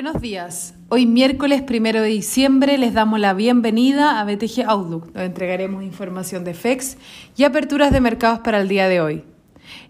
Buenos 0.00 0.22
días. 0.22 0.74
Hoy 0.90 1.06
miércoles 1.06 1.60
primero 1.60 2.00
de 2.00 2.06
diciembre 2.06 2.78
les 2.78 2.94
damos 2.94 3.18
la 3.18 3.34
bienvenida 3.34 4.20
a 4.20 4.24
BTG 4.24 4.64
Outlook, 4.68 5.06
donde 5.06 5.24
entregaremos 5.24 5.82
información 5.82 6.44
de 6.44 6.54
FEX 6.54 6.98
y 7.36 7.42
aperturas 7.42 7.90
de 7.90 8.00
mercados 8.00 8.38
para 8.38 8.60
el 8.60 8.68
día 8.68 8.86
de 8.86 9.00
hoy. 9.00 9.24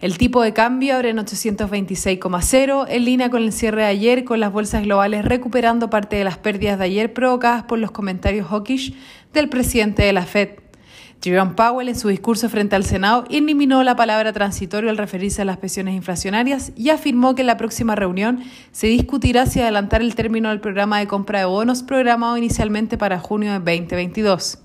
El 0.00 0.16
tipo 0.16 0.40
de 0.40 0.54
cambio 0.54 0.96
abre 0.96 1.10
en 1.10 1.18
826,0, 1.18 2.86
en 2.88 3.04
línea 3.04 3.28
con 3.28 3.42
el 3.42 3.52
cierre 3.52 3.82
de 3.82 3.88
ayer, 3.88 4.24
con 4.24 4.40
las 4.40 4.50
bolsas 4.50 4.82
globales 4.82 5.26
recuperando 5.26 5.90
parte 5.90 6.16
de 6.16 6.24
las 6.24 6.38
pérdidas 6.38 6.78
de 6.78 6.86
ayer 6.86 7.12
provocadas 7.12 7.64
por 7.64 7.78
los 7.78 7.90
comentarios 7.90 8.48
hawkish 8.48 8.94
del 9.34 9.50
presidente 9.50 10.04
de 10.04 10.14
la 10.14 10.24
Fed. 10.24 10.67
Jerome 11.22 11.54
Powell, 11.54 11.88
en 11.88 11.96
su 11.96 12.08
discurso 12.08 12.48
frente 12.48 12.76
al 12.76 12.84
Senado, 12.84 13.24
eliminó 13.28 13.82
la 13.82 13.96
palabra 13.96 14.32
transitorio 14.32 14.88
al 14.88 14.96
referirse 14.96 15.42
a 15.42 15.44
las 15.44 15.56
presiones 15.56 15.94
inflacionarias 15.94 16.72
y 16.76 16.90
afirmó 16.90 17.34
que 17.34 17.40
en 17.42 17.48
la 17.48 17.56
próxima 17.56 17.96
reunión 17.96 18.40
se 18.70 18.86
discutirá 18.86 19.46
si 19.46 19.60
adelantar 19.60 20.00
el 20.00 20.14
término 20.14 20.50
del 20.50 20.60
programa 20.60 21.00
de 21.00 21.08
compra 21.08 21.40
de 21.40 21.46
bonos 21.46 21.82
programado 21.82 22.36
inicialmente 22.36 22.96
para 22.96 23.18
junio 23.18 23.50
de 23.52 23.58
2022. 23.58 24.58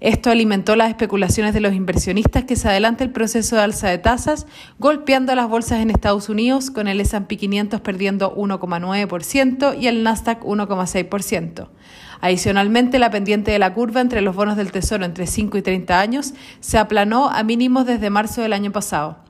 Esto 0.00 0.30
alimentó 0.30 0.76
las 0.76 0.90
especulaciones 0.90 1.54
de 1.54 1.60
los 1.60 1.74
inversionistas 1.74 2.44
que 2.44 2.54
se 2.54 2.68
adelanta 2.68 3.02
el 3.02 3.10
proceso 3.10 3.56
de 3.56 3.62
alza 3.62 3.88
de 3.88 3.98
tasas, 3.98 4.46
golpeando 4.78 5.34
las 5.34 5.48
bolsas 5.48 5.80
en 5.80 5.90
Estados 5.90 6.28
Unidos, 6.28 6.70
con 6.70 6.86
el 6.86 7.00
S&P 7.00 7.36
500 7.36 7.80
perdiendo 7.80 8.34
1,9% 8.36 9.76
y 9.80 9.88
el 9.88 10.04
Nasdaq 10.04 10.44
1,6%. 10.44 11.68
Adicionalmente, 12.20 12.98
la 12.98 13.10
pendiente 13.10 13.50
de 13.50 13.58
la 13.58 13.74
curva 13.74 14.00
entre 14.00 14.20
los 14.20 14.36
bonos 14.36 14.56
del 14.56 14.70
Tesoro 14.70 15.04
entre 15.04 15.26
5 15.26 15.58
y 15.58 15.62
30 15.62 16.00
años 16.00 16.34
se 16.60 16.78
aplanó 16.78 17.28
a 17.28 17.42
mínimos 17.42 17.86
desde 17.86 18.10
marzo 18.10 18.40
del 18.42 18.52
año 18.52 18.70
pasado. 18.70 19.27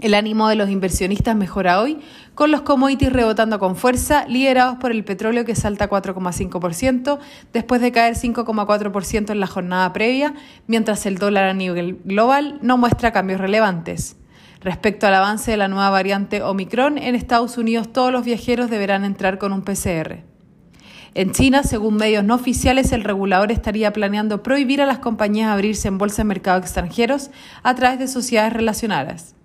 El 0.00 0.14
ánimo 0.14 0.48
de 0.48 0.56
los 0.56 0.70
inversionistas 0.70 1.36
mejora 1.36 1.80
hoy, 1.80 1.98
con 2.34 2.50
los 2.50 2.62
commodities 2.62 3.12
rebotando 3.12 3.60
con 3.60 3.76
fuerza, 3.76 4.26
liderados 4.26 4.76
por 4.76 4.90
el 4.90 5.04
petróleo 5.04 5.44
que 5.44 5.54
salta 5.54 5.88
4,5% 5.88 7.18
después 7.52 7.80
de 7.80 7.92
caer 7.92 8.14
5,4% 8.16 9.30
en 9.30 9.40
la 9.40 9.46
jornada 9.46 9.92
previa, 9.92 10.34
mientras 10.66 11.06
el 11.06 11.18
dólar 11.18 11.44
a 11.44 11.54
nivel 11.54 12.00
global 12.04 12.58
no 12.60 12.76
muestra 12.76 13.12
cambios 13.12 13.40
relevantes. 13.40 14.16
Respecto 14.60 15.06
al 15.06 15.14
avance 15.14 15.52
de 15.52 15.58
la 15.58 15.68
nueva 15.68 15.90
variante 15.90 16.42
Omicron, 16.42 16.98
en 16.98 17.14
Estados 17.14 17.56
Unidos 17.56 17.92
todos 17.92 18.10
los 18.10 18.24
viajeros 18.24 18.70
deberán 18.70 19.04
entrar 19.04 19.38
con 19.38 19.52
un 19.52 19.62
PCR. 19.62 20.24
En 21.14 21.30
China, 21.30 21.62
según 21.62 21.96
medios 21.96 22.24
no 22.24 22.34
oficiales, 22.34 22.90
el 22.90 23.04
regulador 23.04 23.52
estaría 23.52 23.92
planeando 23.92 24.42
prohibir 24.42 24.82
a 24.82 24.86
las 24.86 24.98
compañías 24.98 25.50
abrirse 25.50 25.86
en 25.86 25.98
bolsa 25.98 26.22
de 26.22 26.28
mercados 26.28 26.64
extranjeros 26.64 27.30
a 27.62 27.74
través 27.76 28.00
de 28.00 28.08
sociedades 28.08 28.52
relacionadas. 28.52 29.36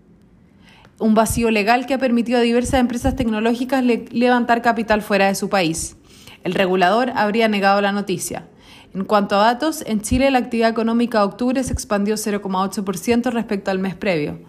Un 1.00 1.16
vacío 1.16 1.50
legal 1.50 1.86
que 1.86 1.94
ha 1.94 1.98
permitido 1.98 2.40
a 2.40 2.42
diversas 2.42 2.80
empresas 2.80 3.16
tecnológicas 3.16 3.84
levantar 3.84 4.62
capital 4.62 5.02
fuera 5.02 5.28
de 5.28 5.36
su 5.36 5.50
país. 5.50 5.96
El 6.44 6.54
regulador 6.54 7.12
habría 7.16 7.48
negado 7.48 7.82
la 7.82 7.92
noticia. 7.92 8.48
En 8.94 9.06
cuanto 9.06 9.36
a 9.36 9.46
datos, 9.46 9.84
en 9.86 10.02
Chile 10.02 10.32
la 10.32 10.40
actividad 10.40 10.70
económica 10.70 11.20
de 11.20 11.26
octubre 11.26 11.64
se 11.64 11.74
expandió 11.74 12.16
0,8% 12.16 13.32
respecto 13.32 13.72
al 13.72 13.80
mes 13.80 13.96
previo 13.96 14.40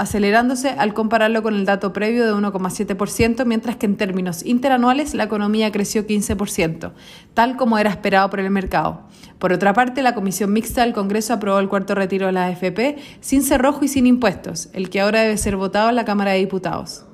acelerándose 0.00 0.70
al 0.70 0.94
compararlo 0.94 1.42
con 1.42 1.54
el 1.54 1.66
dato 1.66 1.92
previo 1.92 2.24
de 2.24 2.32
1,7%, 2.32 3.44
mientras 3.44 3.76
que 3.76 3.86
en 3.86 3.96
términos 3.96 4.44
interanuales 4.44 5.14
la 5.14 5.24
economía 5.24 5.70
creció 5.70 6.06
15%, 6.06 6.92
tal 7.34 7.56
como 7.56 7.78
era 7.78 7.90
esperado 7.90 8.30
por 8.30 8.40
el 8.40 8.50
mercado. 8.50 9.02
Por 9.38 9.52
otra 9.52 9.74
parte, 9.74 10.02
la 10.02 10.14
Comisión 10.14 10.52
Mixta 10.52 10.82
del 10.82 10.94
Congreso 10.94 11.34
aprobó 11.34 11.58
el 11.58 11.68
cuarto 11.68 11.94
retiro 11.94 12.26
de 12.26 12.32
la 12.32 12.46
AFP 12.46 12.96
sin 13.20 13.42
cerrojo 13.42 13.84
y 13.84 13.88
sin 13.88 14.06
impuestos, 14.06 14.70
el 14.72 14.90
que 14.90 15.00
ahora 15.00 15.20
debe 15.20 15.36
ser 15.36 15.56
votado 15.56 15.90
en 15.90 15.96
la 15.96 16.04
Cámara 16.04 16.32
de 16.32 16.38
Diputados. 16.38 17.04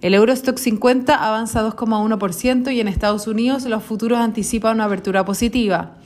El 0.00 0.12
Eurostock 0.14 0.58
50 0.58 1.14
avanza 1.14 1.62
2,1% 1.62 2.72
y 2.74 2.80
en 2.80 2.88
Estados 2.88 3.26
Unidos 3.26 3.64
los 3.64 3.82
futuros 3.82 4.18
anticipan 4.18 4.74
una 4.74 4.84
apertura 4.84 5.24
positiva. 5.24 5.96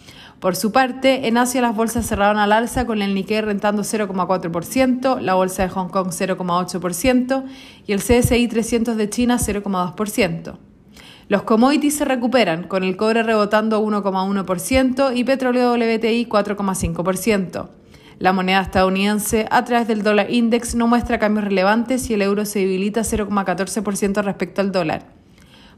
Por 0.40 0.54
su 0.54 0.70
parte, 0.70 1.26
en 1.26 1.36
Asia 1.36 1.60
las 1.60 1.74
bolsas 1.74 2.06
cerraron 2.06 2.38
al 2.38 2.52
alza 2.52 2.86
con 2.86 3.02
el 3.02 3.12
Nikkei 3.12 3.40
rentando 3.40 3.82
0,4%, 3.82 5.20
la 5.20 5.34
bolsa 5.34 5.64
de 5.64 5.68
Hong 5.70 5.88
Kong 5.88 6.10
0,8% 6.10 7.44
y 7.86 7.92
el 7.92 8.00
CSI 8.00 8.46
300 8.46 8.96
de 8.96 9.10
China 9.10 9.38
0,2%. 9.38 10.56
Los 11.28 11.42
commodities 11.42 11.96
se 11.96 12.04
recuperan, 12.04 12.68
con 12.68 12.84
el 12.84 12.96
cobre 12.96 13.24
rebotando 13.24 13.84
1,1% 13.84 15.16
y 15.16 15.24
petróleo 15.24 15.72
WTI 15.72 16.26
4,5%. 16.26 17.68
La 18.20 18.32
moneda 18.32 18.60
estadounidense 18.60 19.46
a 19.50 19.64
través 19.64 19.88
del 19.88 20.02
dólar 20.02 20.30
index 20.30 20.74
no 20.76 20.86
muestra 20.86 21.18
cambios 21.18 21.44
relevantes 21.44 22.08
y 22.10 22.14
el 22.14 22.22
euro 22.22 22.44
se 22.44 22.60
debilita 22.60 23.00
0,14% 23.00 24.22
respecto 24.22 24.60
al 24.60 24.72
dólar. 24.72 25.17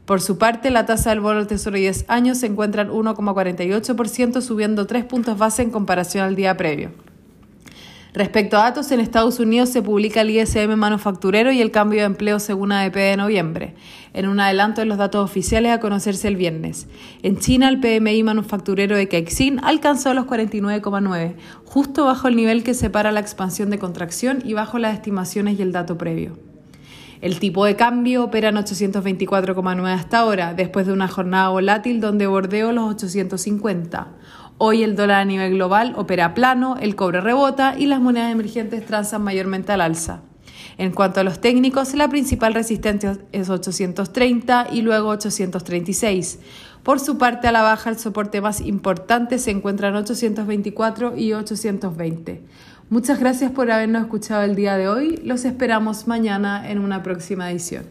Por 0.05 0.19
su 0.19 0.37
parte, 0.37 0.71
la 0.71 0.85
tasa 0.85 1.11
del 1.11 1.19
bono 1.19 1.39
del 1.39 1.47
Tesoro 1.47 1.75
de 1.75 1.81
10 1.81 2.05
años 2.07 2.39
se 2.39 2.47
encuentra 2.47 2.81
en 2.81 2.89
1,48%, 2.89 4.41
subiendo 4.41 4.87
3 4.87 5.05
puntos 5.05 5.37
base 5.37 5.61
en 5.61 5.69
comparación 5.69 6.25
al 6.25 6.35
día 6.35 6.57
previo. 6.57 6.91
Respecto 8.13 8.57
a 8.57 8.63
datos, 8.63 8.91
en 8.91 8.99
Estados 8.99 9.39
Unidos 9.39 9.69
se 9.69 9.81
publica 9.81 10.19
el 10.19 10.31
ISM 10.31 10.75
manufacturero 10.75 11.53
y 11.53 11.61
el 11.61 11.71
cambio 11.71 12.01
de 12.01 12.07
empleo 12.07 12.39
según 12.41 12.73
ADP 12.73 12.95
de 12.95 13.15
noviembre, 13.15 13.73
en 14.13 14.27
un 14.27 14.41
adelanto 14.41 14.81
de 14.81 14.85
los 14.85 14.97
datos 14.97 15.23
oficiales 15.23 15.71
a 15.71 15.79
conocerse 15.79 16.27
el 16.27 16.35
viernes. 16.35 16.87
En 17.23 17.37
China, 17.37 17.69
el 17.69 17.79
PMI 17.79 18.23
manufacturero 18.23 18.97
de 18.97 19.07
Caixin 19.07 19.61
alcanzó 19.63 20.13
los 20.13 20.25
49,9, 20.25 21.35
justo 21.63 22.05
bajo 22.05 22.27
el 22.27 22.35
nivel 22.35 22.63
que 22.63 22.73
separa 22.73 23.13
la 23.13 23.21
expansión 23.21 23.69
de 23.69 23.79
contracción 23.79 24.41
y 24.43 24.53
bajo 24.53 24.77
las 24.77 24.93
estimaciones 24.93 25.57
y 25.57 25.61
el 25.61 25.71
dato 25.71 25.97
previo. 25.97 26.50
El 27.21 27.39
tipo 27.39 27.65
de 27.65 27.75
cambio 27.75 28.23
opera 28.23 28.49
en 28.49 28.55
824,9 28.55 29.93
hasta 29.93 30.19
ahora, 30.19 30.55
después 30.55 30.87
de 30.87 30.93
una 30.93 31.07
jornada 31.07 31.49
volátil 31.49 32.01
donde 32.01 32.25
bordeó 32.25 32.71
los 32.71 32.89
850. 32.95 34.07
Hoy 34.57 34.81
el 34.81 34.95
dólar 34.95 35.21
a 35.21 35.25
nivel 35.25 35.53
global 35.53 35.93
opera 35.97 36.33
plano, 36.33 36.77
el 36.81 36.95
cobre 36.95 37.21
rebota 37.21 37.75
y 37.77 37.85
las 37.85 38.01
monedas 38.01 38.31
emergentes 38.31 38.83
transan 38.87 39.21
mayormente 39.21 39.71
al 39.71 39.81
alza. 39.81 40.21
En 40.79 40.93
cuanto 40.93 41.19
a 41.19 41.23
los 41.23 41.39
técnicos, 41.39 41.93
la 41.93 42.09
principal 42.09 42.55
resistencia 42.55 43.19
es 43.31 43.51
830 43.51 44.69
y 44.71 44.81
luego 44.81 45.09
836. 45.09 46.39
Por 46.81 46.99
su 46.99 47.19
parte, 47.19 47.47
a 47.47 47.51
la 47.51 47.61
baja, 47.61 47.91
el 47.91 47.99
soporte 47.99 48.41
más 48.41 48.61
importante 48.61 49.37
se 49.37 49.51
encuentra 49.51 49.89
en 49.89 49.95
824 49.97 51.15
y 51.15 51.33
820. 51.33 52.41
Muchas 52.91 53.21
gracias 53.21 53.53
por 53.53 53.71
habernos 53.71 54.01
escuchado 54.01 54.43
el 54.43 54.53
día 54.53 54.75
de 54.75 54.89
hoy. 54.89 55.21
Los 55.23 55.45
esperamos 55.45 56.09
mañana 56.09 56.69
en 56.69 56.77
una 56.77 57.01
próxima 57.03 57.49
edición. 57.49 57.85